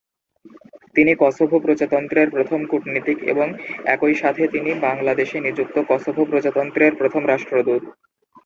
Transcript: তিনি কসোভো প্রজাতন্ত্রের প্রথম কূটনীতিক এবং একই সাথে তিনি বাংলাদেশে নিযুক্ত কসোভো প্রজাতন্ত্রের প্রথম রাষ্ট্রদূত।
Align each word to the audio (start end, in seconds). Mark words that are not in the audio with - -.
তিনি 0.95 1.11
কসোভো 1.19 1.57
প্রজাতন্ত্রের 1.59 2.27
প্রথম 2.29 2.59
কূটনীতিক 2.65 3.17
এবং 3.23 3.47
একই 3.87 4.15
সাথে 4.21 4.43
তিনি 4.53 4.71
বাংলাদেশে 4.87 5.37
নিযুক্ত 5.39 5.75
কসোভো 5.89 6.21
প্রজাতন্ত্রের 6.25 6.93
প্রথম 6.99 7.23
রাষ্ট্রদূত। 7.27 7.83